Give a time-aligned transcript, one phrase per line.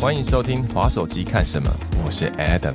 [0.00, 1.68] 欢迎收听滑手机看什么，
[2.04, 2.72] 我是 Adam。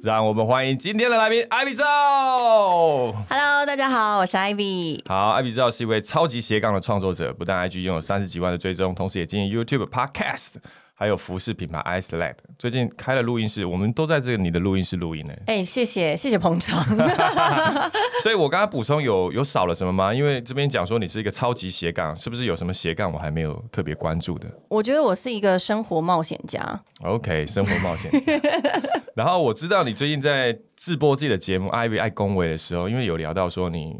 [0.00, 1.84] 让我们欢迎今天的来宾艾比赵。
[3.28, 5.00] Hello，大家好，我是 Ivy。
[5.08, 10.50] 好，艾比赵是一位超级斜杠的创作者，不但 IG 拥有三十几万的追踪，同时也经营 YouTube、Podcast，
[10.98, 12.36] 还有服饰品牌 iSelect。
[12.58, 15.34] 最近开了录音室，我们都在这个你的录音室录音呢。
[15.46, 16.82] 哎、谢谢谢谢捧场。
[18.22, 20.14] 所以我刚刚补充有有少了什么吗？
[20.14, 26.82] 因为这边讲说你是一个超级斜杠，是不是有什么斜杠我还没有特别关注的我觉得我是一个生活冒险家。
[27.02, 28.32] ？OK，生活冒险家。
[29.14, 33.94] 然后我知道你最近在直播自己的节目《Ivy 爱恭维》的时候，因为有聊到说你，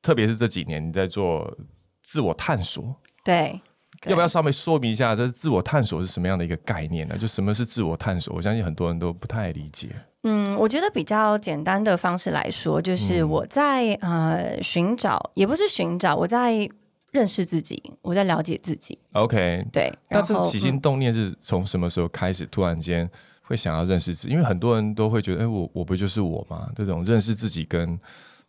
[0.00, 1.56] 特别是这几年你在做
[2.02, 3.60] 自我探索，对，对
[4.06, 7.18] 要不要稍微说明一下，这自我探索是什么样的一个概念呢？
[7.18, 8.34] 就什么是自我探索？
[8.34, 9.90] 我相信很多人都不太理解。
[10.22, 16.68] 嗯，我觉得比较简单的方式来说，就是我在、呃寻找，也不是寻找，我在
[17.10, 18.98] 认识自己，我在了解自己。
[19.12, 22.46] OK，对，那这然后嗯起心动念是从什么时候开始？
[22.46, 23.08] 突然间
[23.42, 24.32] 会想要认识自己？
[24.32, 26.68] 因为很多人都会觉得，哎、我我不就是我吗？
[26.76, 27.98] 这种认识自己跟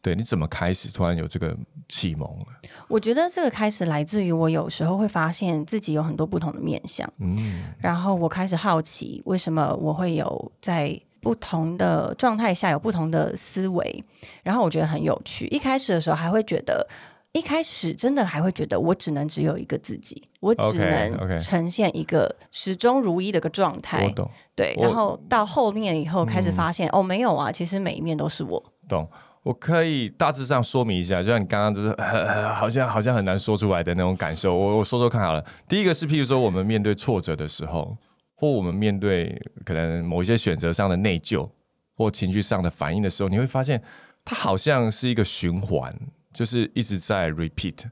[0.02, 1.56] 对你怎么开始突然有这个
[1.88, 2.46] 启蒙了？
[2.88, 14.04] 我觉得这个开始来自于我有时候会发现自己有很多不同的面相，嗯，然后我开始好奇为什么我会有在不同的状态下有不同的思维，
[14.44, 15.46] 然后我觉得很有趣。
[15.48, 16.88] 一开始的时候还会觉得。
[17.34, 24.04] 一开始真的还会觉得我只能只有一个自己，我只能呈现一个始终如一的一个状态。
[24.06, 28.62] 我懂对，然后到后面以后开始发现，哦，没有啊，其实每一面都是我。
[28.90, 29.10] 懂。
[29.44, 34.56] 我可以大致上说明一下，就像你刚刚就是、呃、好像好像很难说出来的那种感受。
[34.56, 35.44] 我我说说看好了。
[35.68, 37.98] 第一个是，譬如说我们面对挫折的时候，
[38.36, 41.50] 或我们面对可能某一些选择上的内疚
[41.96, 43.82] 或情绪上的反应的时候，你会发现
[44.24, 45.92] 它好像是一个循环，
[46.32, 47.86] 就是一直在 repeat。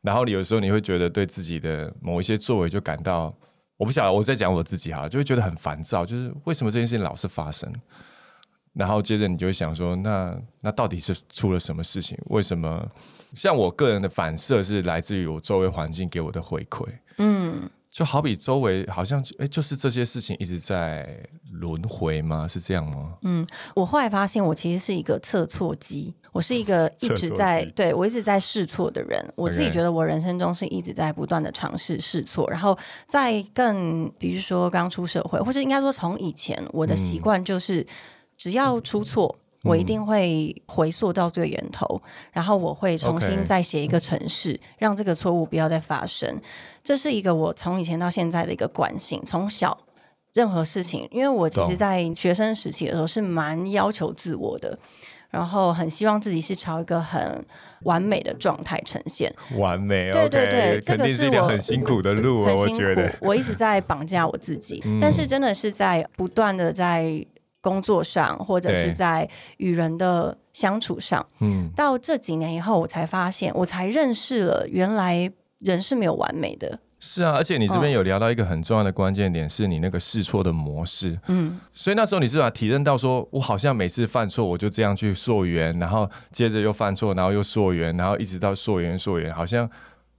[0.00, 3.34] 然后你有时候你会觉得对自己的某一些作为就感到，
[3.76, 7.70] 我不晓得我在讲我自己哈，就会觉得很烦躁，就是为什么这件事情老是发生？
[8.74, 12.18] 然后接着你就会想说，那那到底是出了什么事情？
[12.26, 12.86] 为什么？
[13.34, 16.86] 像我个人的反射是来自于我周围环境给我的回馈，
[17.18, 21.18] 嗯，就好比周围好像哎，就是这些事情一直在
[21.50, 22.46] 轮回吗？
[22.46, 23.14] 是这样吗？
[23.22, 29.24] 嗯我后来发现，我其实是一个测错机，我是一个 一直在对我一直在试错的人。
[29.34, 37.84] 我自己觉得我人生中是一直在不断的尝试试错，然后在更比如说刚出社会，或者应该说从以前，我的习惯就是
[38.36, 39.36] 只要出错。
[39.66, 41.98] 我一定会回溯到最源头，
[42.32, 46.38] 然后我会重新再写一个程式，让这个错误不要再发生。
[46.82, 49.74] 这是一个我从以前到现在的一个惯性，从小
[50.34, 54.78] 任何事情，因为我其实，在学生时期的时候是蛮要求自我的，
[55.30, 57.42] 然后很希望自己是朝一个很
[57.84, 63.10] 完美的状态呈现，完美对对对这个是我很辛苦的路啊，我觉得。。
[63.18, 67.24] 我一直在绑架我自己，嗯但是真的是在不断的在
[67.64, 69.26] 工作上，或者是在
[69.56, 76.78] 与人的相处上，嗯，到这几年以后，我才发现，我才认识了原来人是没有完美的。
[77.00, 81.18] 是啊，而且你这边有聊到一个很重要的关键点，是你那个试错的模式。
[81.28, 89.68] 嗯，所以那时候你是把体认到说，我好像每次犯错，我就这样去溯源，然后接着又犯错，然后又溯源，然后一直到溯源溯源，好像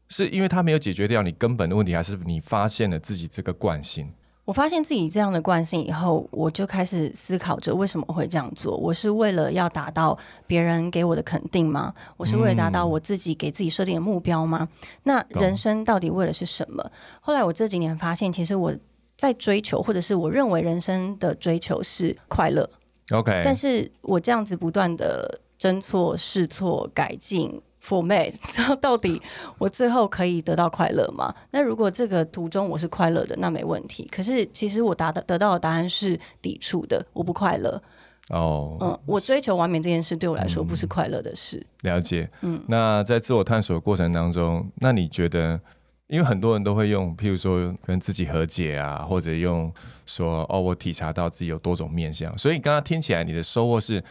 [0.09, 4.11] 是因为他没有解决掉你根本的问题，还是你发现了自己这个惯性？
[4.45, 8.77] 我发现自己这样的惯性以后，我就开始思考着为什么会这样做。
[8.77, 11.91] 我是为了要达到别人给我的肯定吗？
[12.15, 14.69] 我是为了达到我自己给自己设定的目标吗？
[15.03, 16.91] 那人生到底为了是什么？
[17.19, 18.71] 后来我这几年发现，其实我
[19.17, 22.69] 在追求，或者是我认为人生的追求是快乐
[23.11, 27.59] ，OK，但是我这样子不断的侦错、试错、改进。
[27.85, 29.21] Format， 然后到底
[29.57, 31.33] 我最后可以得到快乐吗？
[31.51, 34.09] 那如果这个途中我是快乐的，那没问题。
[34.11, 37.81] 可是其实我达到得到的答案是抵触的，我不快乐。
[38.29, 41.63] 哦，嗯，我追求完美这件事对我来说不是快乐的事。
[41.81, 42.27] 了解。
[42.41, 45.59] 嗯那在自我探索的过程当中，那你觉得，
[46.07, 49.71] 因为很多人都会用，譬如说跟自己和解啊，或者用
[50.07, 54.03] 说哦，我体察到自己有多种面相，所以刚刚听起来你的收获是，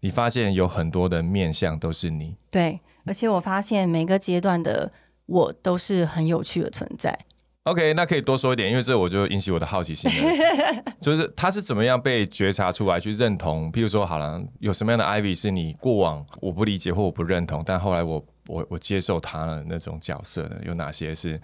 [0.00, 2.36] 你发现有很多的面相都是你。
[2.50, 4.90] 对，而且我发现每个阶段的
[5.26, 7.18] 我都是很有趣的存在。
[7.64, 13.70] OK，那可以多说一点，因为这我就引起我的好奇心了， 就是他是怎么样被觉察出来去认同？
[13.70, 21.40] 譬如说，好了，有什么样的 Ivy 是你过往我不理解或我不认同，但后来我我我接受他的那种角色呢，有哪些是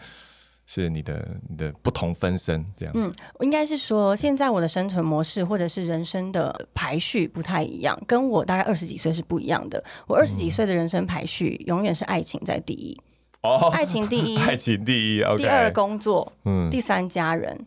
[0.71, 3.11] 是你的你的不同分身这样子？
[3.41, 9.83] 应该是说，现在我的生存模式或者是人生的排序不太一样，跟我大概二十几岁是不一样的。
[10.07, 12.95] 我二十几岁的人生排序永远是爱情在第一。
[13.41, 15.25] 哦，爱情第一， 爱情第一。
[15.39, 17.59] 第二工作，嗯，第三家人。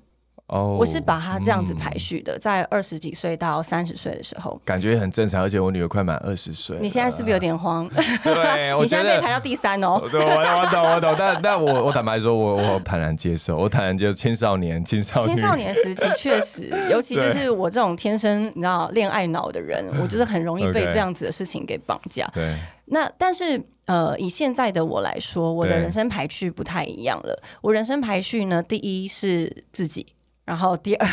[0.51, 4.59] 哦，我是把它这样子嗯排序的，在二十几岁到三十岁的时候。
[4.65, 6.77] 感觉很正常，而且我女儿快满二十岁。
[6.81, 7.89] 你现在是不是有点慌？
[8.21, 10.01] 对， 你现在被排到第三哦。
[10.11, 22.29] 对，我我懂我懂，但但我我坦白说，我我坦然接受，我坦然接受青少年青少青少年时期确实，尤其就是我这种天生你知道恋爱脑的人，我就是很容易被这样子的事情给绑架。
[22.33, 22.53] 对
[22.93, 27.41] 那但是呃，以现在的我来说，我的人生排序不太一样了。
[27.61, 30.05] 我人生排序呢，第一是自己，
[30.43, 31.07] 然后第二，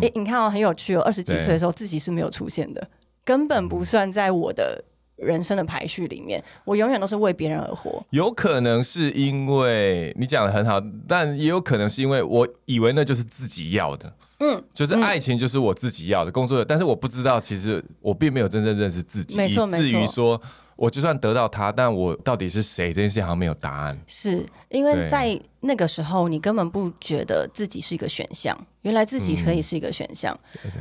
[0.00, 2.88] 诶、你看哦，很有趣哦，二十几岁的时候自己是没有出现的，
[3.24, 4.82] 根本不算在我的
[5.16, 6.42] 人生的排序里面。
[6.64, 8.02] 我永远都是为别人而活。
[8.10, 20.40] 有可能是因为你讲的很好，但也有可能是因为我以为那就是自己要的，嗯，就是爱情就是我自己要的，工作的，但是我不知道，其实我并没有真正认识自己，以至于说
[20.80, 24.00] 我就算得到他，但我到底是谁这件事好像没有答案。
[24.06, 30.34] 是因为在那个时候，你根本不觉得自己是一个选项，原来自己可以是一个选项。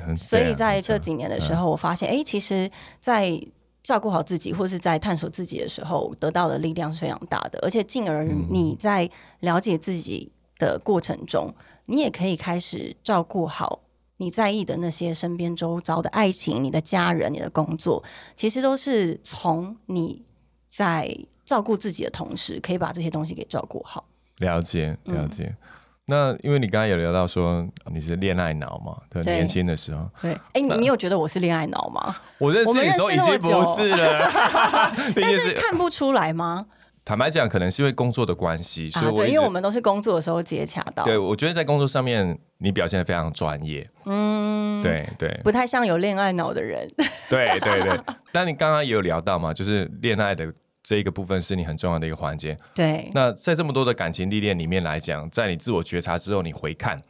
[0.08, 3.38] 很所以在这几年的时候，我发现，哎、其实，在
[3.84, 9.10] 照顾好自己或是在探索自己的时候，得到的力量是非常大的，而且进而嗯你在
[9.42, 11.54] 了解自己的过程中，
[11.88, 13.82] 你也可以开始照顾好。
[14.22, 18.04] 你在意的那些身边周遭的爱情、你的家人、你的工作，
[18.36, 20.22] 其实都是从你
[20.68, 21.10] 在
[21.46, 24.06] 照顾自己的同时，可以把这些东西给照顾好。
[24.40, 25.56] 了解嗯了解。
[26.06, 32.16] 那因为你刚刚有聊到说你是恋爱脑嘛，对，对年轻的时候，对，哎、你你有觉得我是恋爱脑吗？
[32.40, 34.32] 我认识你的时候已经不是了，
[35.16, 36.66] 但是看不出来吗？
[37.10, 46.88] 坦白讲，可能是因为工作的关系，所以我因为我们都是工作的时候接洽到，对我觉得在工作上面你表现的非常专业，嗯，对对不太像有恋爱脑的人。
[47.28, 48.00] 对 对对。
[48.32, 50.54] 但你刚刚也有聊到嘛，就是恋爱的
[50.84, 52.56] 这一个部分是你很重要的一个环节。
[52.76, 57.02] 对，那在这么多的感情历练里面来讲，在你自我觉察之后，你回看，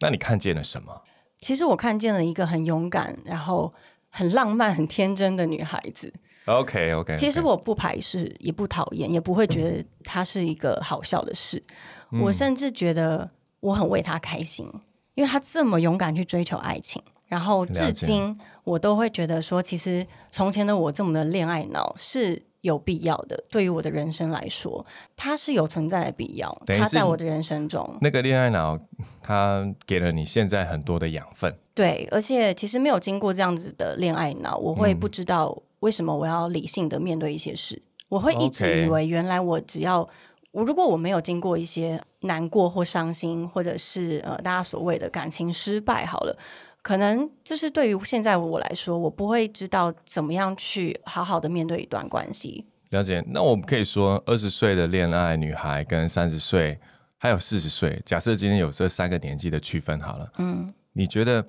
[0.00, 1.00] 那你看见了什么？
[1.40, 3.72] 其实我看见了一个很勇敢，然后
[4.10, 6.12] 很浪漫、很天真的女孩子。
[6.48, 11.62] OK OK，其实我不排斥，也不讨厌，也不会觉得它是一个好笑的事。
[12.10, 13.30] 嗯我甚至觉得
[13.60, 14.66] 我很为他开心，
[15.14, 17.02] 因为他这么勇敢去追求爱情。
[17.26, 18.34] 然后至今
[18.64, 23.44] 我都会觉得说，其实从前的我这么的恋爱脑是有必要的。
[23.50, 26.50] 对于我的人生来说，它是有存在的必要。
[26.66, 28.78] 它在我的人生中，那个恋爱脑，
[29.20, 31.54] 它给了你现在很多的养分。
[31.78, 37.80] 对，而且其实没有经过这样子的恋爱脑，我会嗯不知道为什么我要理性的面对一些事。
[38.08, 40.08] 我会一直以为，原来我只要
[40.50, 46.36] 我如果我没有经过一些难过或伤心，或者是呃大家所谓的感情失败，好了。
[46.82, 52.66] 可能就是对于现在我来说，我不会知道怎么样去好好的面对一段关系。
[52.90, 56.78] 了解，那我们可以说，二十岁的恋爱女孩跟三十岁
[57.18, 61.44] 还有四十岁，假设今天有这三个年纪的区分好了，嗯，你觉得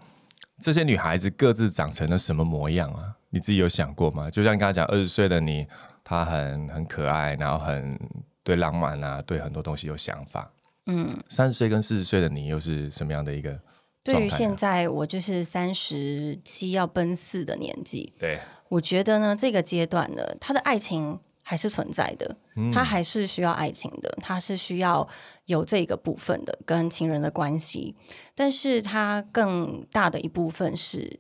[0.62, 3.16] 这些女孩子各自长成了什么模样啊？
[3.30, 4.30] 你自己有想过吗？
[4.30, 5.66] 就像你刚才讲，二十岁的你，
[6.04, 7.98] 她很很可爱，然后很
[8.44, 10.52] 对浪漫啊，对很多东西有想法。
[10.88, 13.60] 嗯，三十岁跟四十岁的你又是什么样的一个
[14.04, 18.40] 对于现在我就是三十七要奔四的年纪，对，
[18.70, 21.20] 我觉得呢，这个阶段呢，他的爱情
[21.50, 22.38] 还是存在的，
[22.72, 25.10] 他还是需要爱情的，他是需要
[25.46, 27.96] 有这个部分的跟情人的关系，
[28.36, 31.20] 但是他更大的一部分是，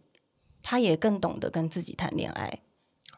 [0.61, 2.59] 他也更懂得跟自己谈恋爱。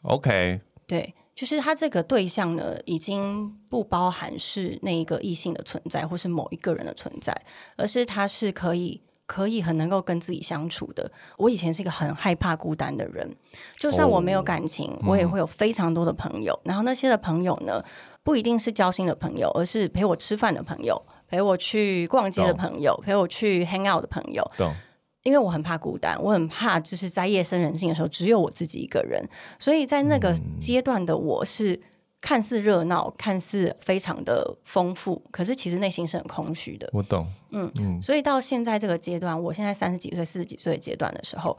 [0.04, 7.36] OK，对，就是他这个对象呢，已经不包含是那一个异性的存在，或是某一个人的存在，
[7.76, 9.02] 而是他是可以。
[9.32, 11.10] 可以很能够跟自己相处的。
[11.38, 13.34] 我以前是一个很害怕孤单的人，
[13.80, 16.60] 就算我没有感情，我也会有非常多的朋友。
[16.66, 17.82] 然后那些的朋友呢，
[18.24, 24.46] 不一定是交心的朋友，而是陪我吃饭的朋友，陪我去逛街的朋友，陪我去 hang out 的朋友。
[24.58, 24.74] 懂。
[25.24, 29.24] 因为我很怕孤单，我很怕就是在夜深人静的时候只有我自己一个人，
[29.60, 31.80] 所以在那个阶段的我是
[32.22, 36.88] 看似热闹，看似非常的丰富，可是其实内心是很空虚的。
[36.94, 37.28] 我懂。
[37.50, 41.58] 嗯嗯所以到现在这个阶段，我现在三十几岁、四十几岁的阶段的时候，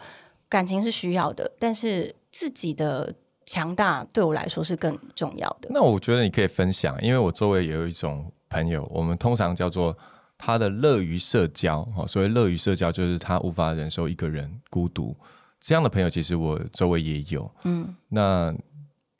[0.48, 3.12] 感情是需要的，但是自己的
[3.44, 5.68] 强大对我来说是更重要的。
[5.70, 9.96] 那我觉得你可以分享，因为我周围也有一种朋友，我们通常叫做
[10.38, 11.86] 他的乐于社交。
[11.96, 15.16] 哦，所谓乐于社交，就是他无法忍受一个人孤独。
[15.60, 17.48] 这样的朋友，其实我周围也有。
[17.64, 18.54] 嗯，那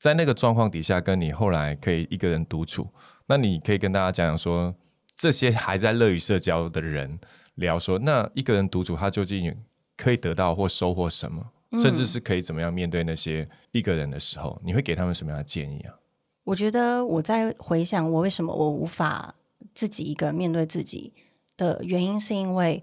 [0.03, 2.89] 在那个状况底下，跟你后来可以一个人独处，
[3.27, 4.75] 那你可以跟大家讲讲说，
[5.17, 7.21] 这些还在乐于社交的人
[7.55, 9.57] 聊说，那一个人独处，他究竟
[9.97, 11.53] 可以得到或收获什么？
[11.81, 15.95] 甚至是可以怎么样面对那些一个人的时候，你会给他们什么样的建议啊？
[16.43, 19.33] 我觉得我在回想我为什么我无法
[19.73, 21.15] 自己一个人面对自己
[21.57, 22.83] 的原因，是因为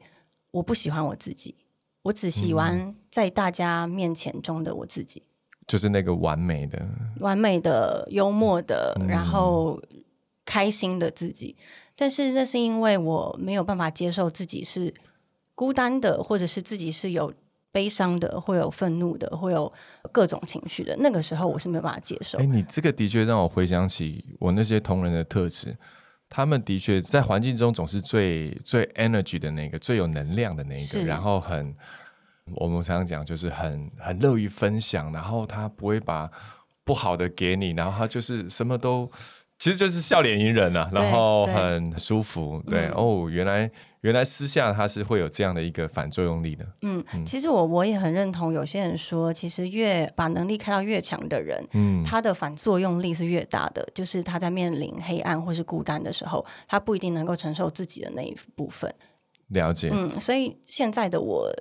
[0.51, 1.53] 我不喜欢我自己，
[2.03, 5.23] 我只喜欢在大家面前中的我自己，
[5.69, 6.83] 就是那个完美的，
[7.19, 9.79] 完美的、幽默的，然后
[10.43, 11.55] 开心的自己。
[11.95, 14.91] 但是那是因为我没有办法接受自己是
[15.53, 17.31] 孤单的，或者是自己是有
[17.71, 19.71] 悲伤的，会有愤怒的，会有
[20.11, 20.97] 各种情绪的。
[20.99, 22.45] 那个时候我是没有办法接受哎，。
[22.47, 25.77] 你这个的确让我回想起我那些同仁的特质，
[26.27, 31.75] 他们的确在环境中总是最最 energy 的那个，最有能量的那一个，然后很
[32.55, 36.29] 我们常常讲就是很很乐于分享，然后他不会把
[36.83, 39.09] 不好的给你，然后他就是什么都。
[39.61, 53.85] 其实就是笑脸迎人啊，然后很舒服，对、嗯哦，原来原来私下他是会有这样的一个反作用力的，嗯，其实我我也很认同有些人说，其实越把能力开到越强的人，嗯，他的反作用力是越大的。
[53.93, 58.89] 就是他在面临黑暗或是孤单的时候，他不一定能够承受自己的那一部分。
[59.49, 61.51] 了解，嗯，所以现在的我，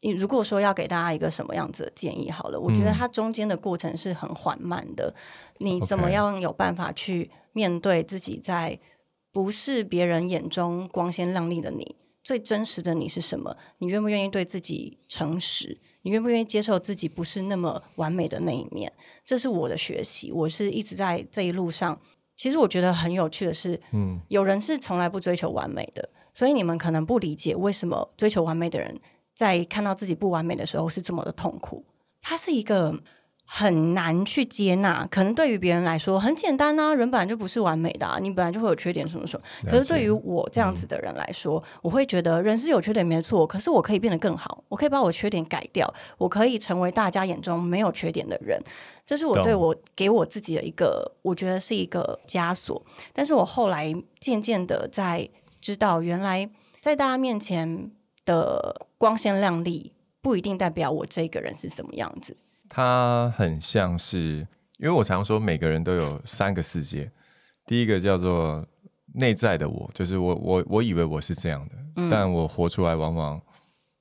[0.00, 5.14] 你如果说要给大家一个什么样子的建议，好了，我觉得嗯它中间的过程是很缓慢的。
[5.58, 8.78] 你怎么样有办法去面对自己在
[9.32, 13.56] 不是别人眼中光鲜亮丽的你，最真实的你是什么？
[13.78, 15.78] 你愿不愿意对自己诚实？
[16.02, 18.90] 你愿不愿意接受自己不是那么完美的那一面？
[19.22, 22.00] 这是我的学习，我是一直在这一路上。
[22.36, 28.98] 其实我觉得很有趣的是，嗯，有人是从来不追求完美的，所以你们可能不理解为什么追求完美的人
[29.40, 31.82] 在看到自己不完美的时候是这么的痛苦。
[32.20, 32.94] 它是一个
[33.46, 39.46] 很难去接纳，可能对于别人来说很简单啊，人本来就不是完美的啊，你本来就会有缺点什么什么。
[39.64, 48.62] 可是对于我这样子的人来说，我会觉得人是有缺点没错，可是我可以变得更好，我可以把我缺点改掉，我可以成为大家眼中没有缺点的人。
[49.06, 52.84] 这是我对我给我自己的一个，我觉得是一个枷锁。
[53.14, 55.26] 但是我后来渐渐的在
[55.62, 56.48] 知道，原来
[56.80, 57.90] 在大家面前
[58.24, 62.36] 的光鲜亮丽，不一定代表我这个人是什么样子。
[62.68, 64.46] 他很像是，
[64.78, 67.10] 因为我常说每个人都有三个世界，
[67.66, 68.64] 第一个叫做
[69.14, 73.40] 内在的我，就是我我我以为我是这样的，但我活出来往往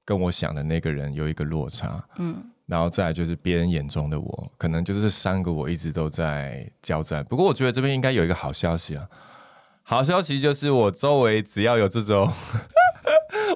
[0.05, 7.25] 跟我想的那个人有一个落差，嗯，然后再来就是别人眼中的我，可能就是这三个我一直都在交战。
[7.25, 9.09] 不过我觉得这边应该有一个好消息啊，
[9.81, 12.31] 好消息就是我周围只要有这种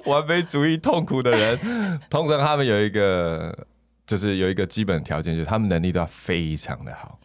[0.11, 1.59] 完美主义痛苦的人，
[2.09, 3.67] 通常他们有一个
[4.05, 7.19] 就是有一个基本条件，就是他们能力都要非常的好。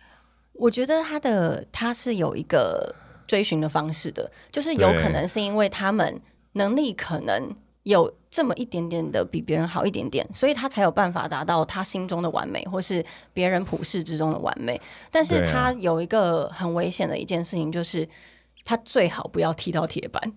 [0.52, 2.94] 我觉得他的他是有一个
[3.26, 6.20] 追寻的方式的，就是有可能是因为他们
[6.52, 7.54] 能力可能
[7.84, 14.80] 有这么一点点的比别人好一点点，所以他才有办法达到他心中的完美，或是别人普世之中的完美。
[15.10, 18.08] 但是他有一个很危险的一件事情，就是
[18.64, 20.32] 他最好不要踢到铁板。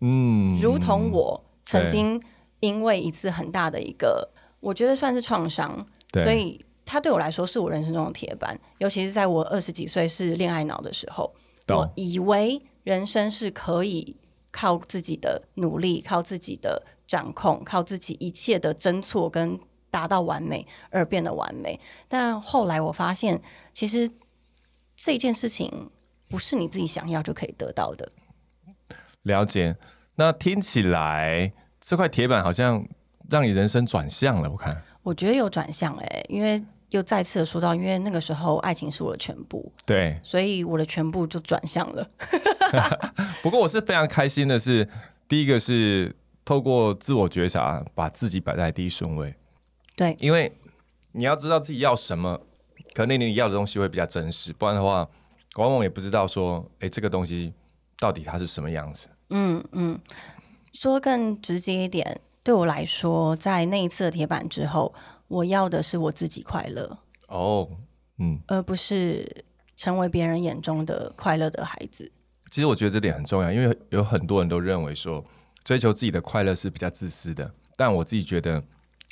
[0.00, 2.20] 嗯，如同我曾经
[2.58, 8.58] 因为一次很大的一个，我觉得算是创伤，所以它对我来说是我人生中的铁板。
[8.78, 11.32] 尤其是在我二十几岁是恋爱脑的时候，
[11.68, 14.16] 我以为人生是可以
[14.50, 19.56] 靠自己的努力、靠自己的掌控、靠自己一切的争错跟
[19.90, 21.78] 达到完美而变得完美。
[22.08, 23.40] 但后来我发现，
[23.72, 24.10] 其实
[24.96, 25.90] 这件事情
[26.28, 28.10] 不是你自己想要就可以得到的。
[29.22, 29.76] 了解。
[30.20, 31.50] 那听起来
[31.80, 32.86] 这块铁板好像
[33.30, 34.78] 让你人生转向了，我看。
[35.02, 42.06] 我觉得有转向哎、因为又再次的说到，因为那个时候爱情是我的全部，对，所以我的全部就转向了。
[43.42, 44.86] 不过我是非常开心的是，
[45.26, 49.34] 第一个是透过自我觉察，把自己摆在第一顺位。
[49.96, 50.52] 对，因为
[51.12, 52.38] 你要知道自己要什么，
[52.92, 55.08] 可能你要的东西会比较真实，不然的话，
[55.56, 57.54] 往往也不知道说，哎，这个东西
[57.98, 59.08] 到底它是什么样子。
[59.30, 59.98] 嗯嗯，
[60.72, 64.94] 说更直接一点，对我来说，在那一次的铁板之后，
[65.28, 67.68] 我要的是我自己快乐，哦，
[68.18, 69.44] 嗯，而不是
[69.76, 72.10] 成为别人眼中的快乐的孩子。
[72.50, 75.24] 其实我觉得这点很重要，因为有很多人都认为说，
[75.64, 78.62] 追求自己的快乐是比较自私的，但我自己觉得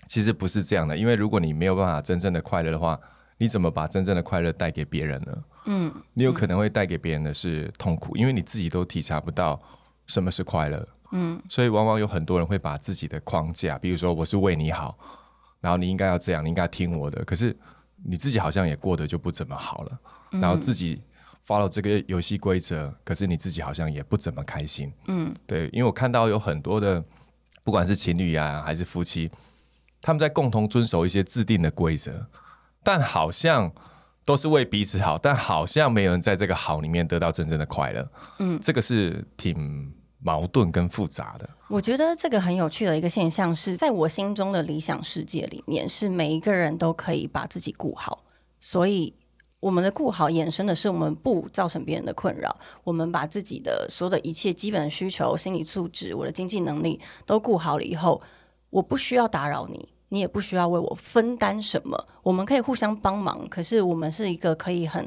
[0.07, 2.99] 其实不是这样的，因为如果你没有办法真正的快乐的话，
[3.37, 5.45] 你怎么把真正的快乐带给别人呢？
[5.67, 9.61] 嗯，你有可能会带给别人的是痛苦，因为你自己都体察不到
[10.09, 10.89] 什么是快乐。
[11.13, 14.99] 嗯，所以往往有很多人会把自己的框架，比如说我是为你好，
[15.61, 17.57] 然后你应该要这样，你应该听我的，可是
[18.05, 19.99] 你自己好像也过得就不怎么好了，
[20.33, 21.01] 然后自己
[21.47, 24.93] follow 这个游戏规则，可是你自己好像也不怎么开心。
[25.07, 27.03] 嗯，对，因为我看到有很多的，
[27.65, 29.31] 不管是情侣啊、还是夫妻，
[30.03, 32.27] 他们在共同遵守一些制定的规则，
[32.83, 33.73] 但好像
[34.27, 38.07] 都是为彼此好，但好像没有人在这个好里面得到真正的快乐。
[38.41, 41.49] 嗯，这个是挺矛盾跟复杂的。
[41.69, 48.25] 我觉得这个很有趣的一个现象是，在我心中的理想世界里面，是每一个人都可以把自己顾好，
[48.61, 49.15] 所以
[49.61, 58.21] 我们的顾好衍生的是我们不造成别人的困扰，我们把自己的所有的一切基本需求、心理素质、我的经济能力都顾好了以后，
[58.71, 59.89] 我不需要打扰你。
[60.11, 63.47] 你也不需要为我分担什么，我们可以互相帮忙。
[63.51, 65.07] 可是我们是一个可以很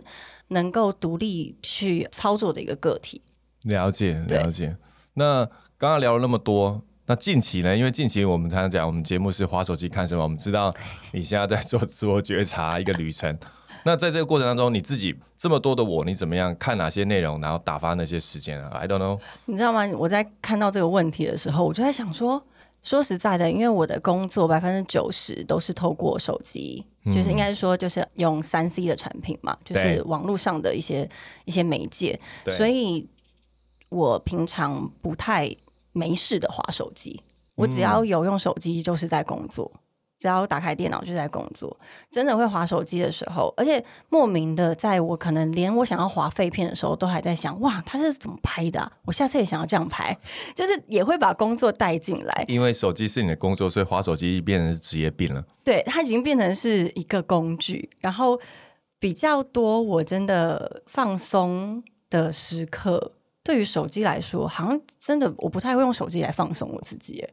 [0.50, 3.20] 能够独立去操作的一个个体。
[3.64, 4.78] 了解，了解。
[5.14, 5.46] 那
[5.78, 7.76] 刚刚聊了那么多，那近期呢？
[7.76, 10.24] 因为近期我们常常讲，我们节目是滑手机看什么？
[10.24, 10.74] 我们知道
[11.12, 13.38] 你现在在做自我觉察 一个旅程。
[13.84, 19.20] 那在这个过程当中，你自己这么多的我，你怎么样看哪些内容，然后打发那些时间啊？I don't know。
[19.46, 19.86] 你知道吗？
[19.98, 22.44] 我在看到这个问题的时候，我就在想说。
[22.84, 31.08] 说实在的，因为我的工作百分之九十都是透过手机，就是应该说就是用三 C 的产品嘛，就是网络上的一些
[31.46, 32.20] 一些媒介，
[32.58, 33.08] 所以
[33.92, 35.48] 我平常不太
[35.92, 37.22] 没事的划手机，
[37.56, 39.72] 我只要有用手机就是在工作。
[40.18, 41.76] 只要打开电脑就在工作，
[42.12, 48.92] 真的会划手机的时候，而且莫名的，在我可能连我想要划废片的时候，都还在想，哇，他是怎么拍的？
[49.06, 50.16] 我下次也想要这样拍，
[50.54, 52.46] 就是也会把工作带进来。
[52.48, 55.44] 因为手机是你的工作，所以划手机变成职业病了。
[55.64, 57.90] 对，它已经变成是一个工具。
[57.98, 58.40] 然后
[59.00, 67.28] 比较多，我真的放松的时刻，对于手机来说，好像真的我不太会用手机来放松我自己。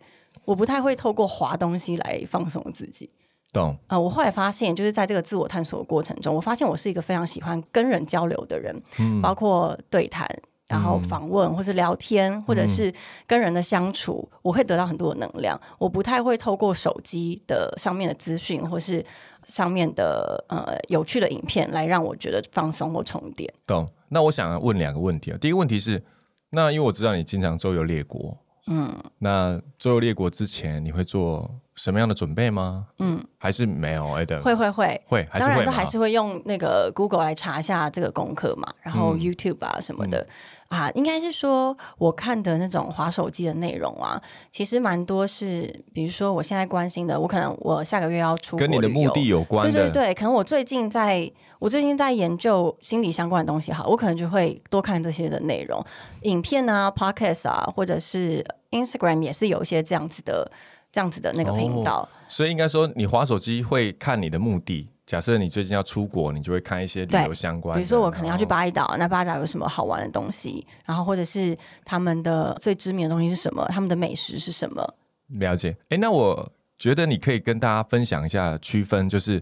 [0.45, 3.11] 我不太会透过滑东西来放松自己。
[3.53, 3.99] 懂啊！
[3.99, 8.83] 我后来发现，就是在这个自我探索的过程中，我发现我是一个非常喜欢跟人交流的人，
[9.23, 10.29] 包括对谈、
[10.67, 12.93] 然后访问，或是聊天，或者是
[13.27, 15.59] 跟人的相处，我会得到很多的能量。
[15.79, 19.05] 我不太会透过手机的上面的资讯，或是
[19.47, 23.53] 上面的呃有趣的影片来让我觉得放松或充电。
[23.67, 23.89] 懂？
[24.09, 25.39] 那我想问两个问题啊。
[25.41, 26.03] 第一个问题是，
[26.51, 28.37] 那因为我知道你经常周游列国。
[28.67, 32.87] 嗯，那周游列国之前你会做什么样的准备吗？
[32.99, 34.13] 嗯，还是没有？
[34.15, 35.01] 哎的，会会会。
[35.07, 40.27] 会，当然都还是会用那个 Google 来查一下这个功课嘛，然后 YouTube 啊什么的。
[40.69, 44.21] 啊，应该是说我看的那种滑手机的内容啊，
[44.53, 55.83] 其实蛮多是，比如说我现在关心的，我可能我下个月要出跟你的目的有关的，对对对，可能我最近在我最近在研究心理相关的东西，哈，我可能就会多看这些的内容，
[56.25, 58.45] 影片啊，Podcast 啊，或者是。
[58.71, 60.53] Instagram 也是有一些这样子的、
[60.99, 64.89] 这样子的那个频道，所以应该说，你滑手机会看你的目的。
[65.07, 70.67] 假设你最近要出国，你就会看一些旅游相关，比如说我可能要去巴厘岛，那巴厘岛有什么好玩的东西？
[70.85, 73.65] 然后或者是他们的最知名的东西是什么？
[73.69, 74.95] 他们的美食是什么？
[75.39, 75.77] 了解。
[75.91, 79.41] 哎，那我觉得你可以跟大家分享一下区分，就是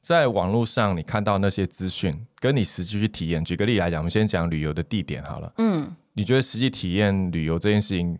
[0.00, 3.44] 在网络上你看到那些资讯，跟你实际去体验。
[3.44, 5.52] 举个例来讲，我们先讲旅游的地点好了。
[5.58, 8.18] 嗯，你觉得实际体验旅游这件事情？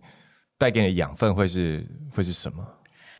[0.57, 2.65] 带给你的养分会是会是什么？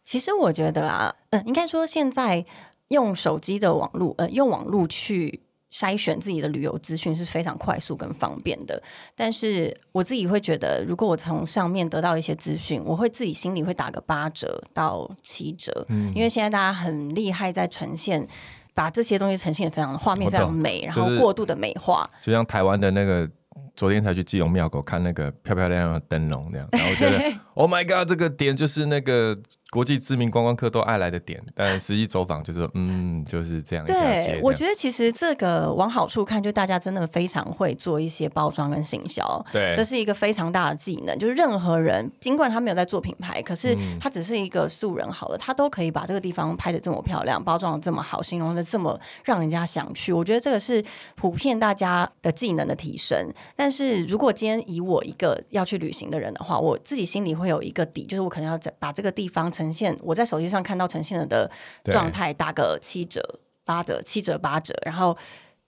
[0.05, 2.45] 其实我觉得啊，呃，应该说现在
[2.89, 5.41] 用手机的网络，呃，用网络去
[5.73, 8.81] 筛选自己的旅游资讯是非常快速跟方便的。
[9.17, 18.29] 但是我自己会觉得，如果我从上面得到一些资讯，我会自己心里会打个八折到七折，嗯，因为现在大家很厉害在呈现，
[18.75, 23.29] 把这些东西呈现非常画面非常美，然后过度的美化，就像台湾的那个。
[23.77, 27.19] 昨天才去基隆庙口看那个漂漂亮亮的灯笼，那样，然后我觉得
[27.55, 29.37] ，Oh my God，这个点就是那个。
[29.71, 33.85] 国际知名观光客都爱来的点，但实际走访就是嗯，就是这样。
[33.85, 39.45] 对，我觉得其实这个往好处看，就大家真的非常会做一些包装跟行销。
[39.53, 41.19] 对，这是一个非常大的技能。
[41.19, 50.13] 就是任何人，尽管他没有在做品牌，可是他只是一个素人，好了，他都可以把这个地方拍的这么漂亮，包装的这么好，形容的这么让人家想去。
[50.13, 50.81] 我觉得这个是
[51.17, 53.29] 普遍大家的技能的提升。
[53.57, 59.51] 但是如果今天以我一个要去旅行的人的话，我自己心里会有一个底，就是我可能要在把这个地方。
[59.53, 61.51] 呈现我在手机上看到呈现了的
[61.85, 63.21] 状态，打个七折、
[63.65, 64.75] 八折、七折、八折。
[64.85, 65.17] 然后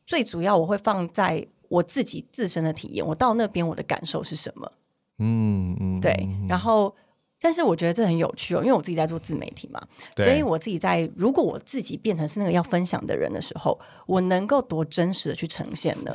[0.05, 4.73] 最主要我会放在我自己自身的体验，我到那边我的感受是什么？
[5.19, 6.29] 嗯嗯，对。
[6.49, 6.95] 然后，
[7.41, 9.81] 但是我觉得这很有趣哦，因为我自己在做自媒体嘛，
[10.17, 16.13] 所以我自己在如果我自己变成是那个要分享的人的时候，我能够多真实的去呈现呢？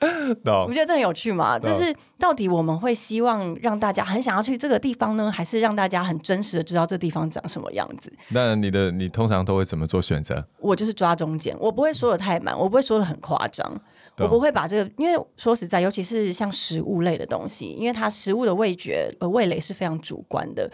[0.66, 8.10] 我觉得这很有趣嘛，就是到底我们会希望让大家很想要去这个地方呢，还是让大家很真实的知道这地方长什么样子？
[8.28, 10.44] 那你的你通常都会怎么做选择？
[10.58, 13.70] 我就是抓中间，我不会说的太满，我不会说的很夸张，
[14.20, 20.70] 我不会把这个，因为说实在，尤其是像食物类的东西，因为它食物的味觉呃味蕾是非常主观的。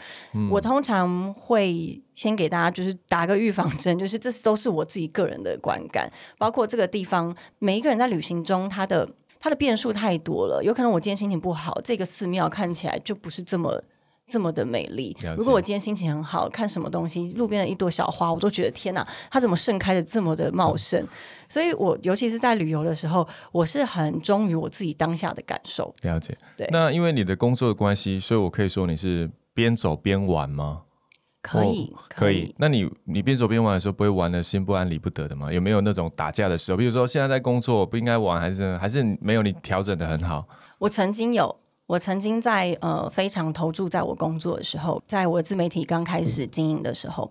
[0.51, 9.09] 我通常会先给大家就是打个预防针，就是这都是我自己个人的观感，包括这个地方每一个人在旅行中他的。
[9.39, 13.81] 它的变数太多了，有可能我今天心情不好，这个寺庙看起来就不是这么
[14.29, 15.17] 这么的美丽。
[15.37, 21.07] 如果我今天心情很好，看什么东西，路边的一朵小花，我都觉得天哪，它怎么盛开的这么的茂盛？
[21.49, 25.95] 所以，我尤其是在旅游的时候，我是很忠于我自己当下的感受。
[26.03, 26.67] 了解，对。
[26.73, 30.83] 那因为你的工作的关系，所以我可以说你是边走边玩吗？
[31.41, 32.53] 可以，可以。
[32.59, 35.53] 那你你边走边玩的时候，不会玩的心不安理不得的吗？
[35.53, 36.77] 有没有那种打架的时候？
[36.77, 40.45] 比如说现在在工作不应该玩，还是还是没有你调整的很好？
[40.79, 47.31] 我曾经有，我曾经在呃非常投注在我工作的时候，在我自媒体刚开始经营的时候。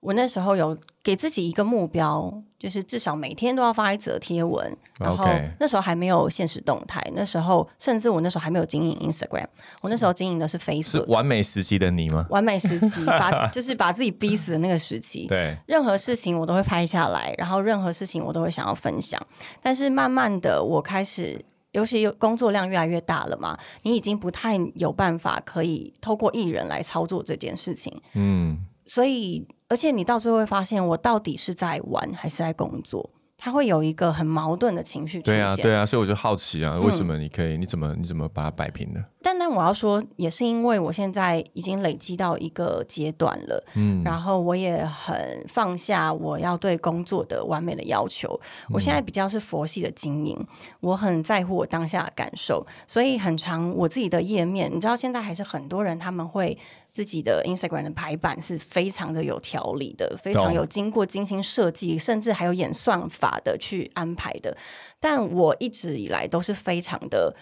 [0.00, 4.76] 我那时候有给自己一个目标，就是至少每天都要发一则贴文。
[4.98, 5.24] 然后
[5.60, 9.46] 那时候还没有现实动态，那时候甚至我那时候还没有经营 Instagram，
[9.80, 10.82] 我那时候经营的是 Facebook。
[10.82, 12.26] 是完美时期的你吗？
[12.30, 15.28] 完美时期，把 就是把自己逼死的那个时期。
[15.28, 19.24] 对，任何事情我都会拍下来，然后任何事情我都会想要分享。
[19.60, 21.40] 但是慢慢的，我开始，
[21.72, 28.00] 尤其工作量越来越大了嘛，你已经不太有办法可以透过艺人来操作这件事情。
[28.14, 29.46] 嗯，所以。
[29.68, 33.08] 而且你到最后会发现，我到底是在玩还是在工作？
[33.44, 35.34] 他会有一个很矛盾的情绪出现。
[35.34, 37.58] 对啊，对啊，所以我就好奇啊，为什么你可以？
[37.58, 39.04] 你怎么你怎么把它摆平的？
[39.20, 48.40] 但但我要说，也是因为我现在已经累积到一个阶段了，嗯，然后我也很放下我要对工作的完美的要求。
[48.70, 50.38] 我现在比较是佛系的经营，
[50.78, 56.56] 我很在乎我当下的感受，所以很长我自己的页面，你知道，现在还是很多人他们会。
[56.92, 64.54] 自己的 Instagram 的排版是非常的有条理的，非常有经过精心设计，甚至还有演算法的去安排的。
[65.00, 67.34] 但我一直以来都是非常的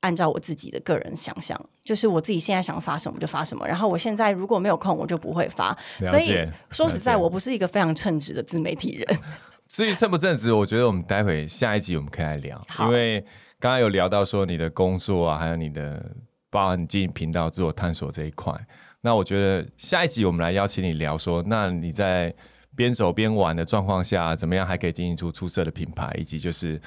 [0.00, 3.66] 按照我自己的个人想象，就是我自己现在想发什么就发什么。
[3.66, 5.74] 然后我现在如果没有空，我就不会发。
[6.06, 9.18] 所以说实在，我不是一个非常称职的自媒体人。
[9.68, 13.20] 至于称不称职，我觉得我们待会下一集我们可以来聊，因为
[13.58, 16.14] 刚刚有聊到说你的工作啊，还有你的
[16.50, 18.54] 包含你经营频道、自我探索这一块。
[19.00, 22.34] 那我觉得下一集我们来邀请你聊说，那你在
[22.74, 26.80] 边走边玩的状况下，怎么样还可以经营出出色的品牌，以及就是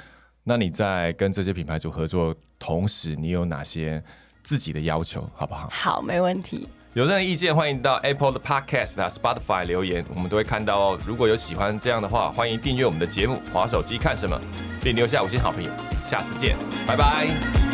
[0.43, 4.03] 那你在跟这些品牌主合作同时，你有哪些
[4.43, 5.69] 自己的要求，好不好？
[5.71, 6.67] 好，没问题。
[6.93, 10.99] 有任何意见，欢迎到 Apple 的 Podcast 啊、Spotify 留言，我们都会看到哦。
[11.05, 13.39] 如果有喜欢这样的话，欢迎订阅我们的节目。
[13.53, 14.37] 滑手机看什么，
[14.83, 15.69] 并留下五星好评。
[16.03, 17.70] 下次见，拜拜。